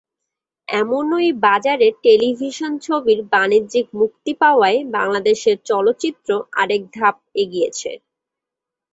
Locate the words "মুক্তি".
3.93-4.31